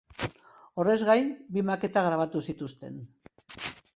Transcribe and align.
Horrez 0.83 0.95
gain, 1.09 1.29
bi 1.57 1.63
maketa 1.69 2.03
grabatu 2.07 2.43
zituzten. 2.53 2.97